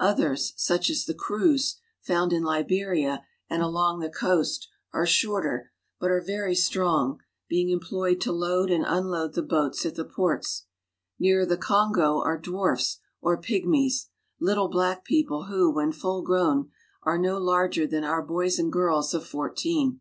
[0.00, 5.72] Others, such as the Kroos (kroOs), found in Liberia and along the coast, are shorter,
[5.72, 9.94] ^^^ but are very strong, being employed to load and unload ^^L the boats at
[9.96, 10.64] the ports.
[11.18, 14.06] Nearer the Kongo are dwarfs or ^^H^pygmies,
[14.40, 16.70] little black people who, when full grown,
[17.02, 20.00] are no ^^H|jarger than our boys and girls of fourteen.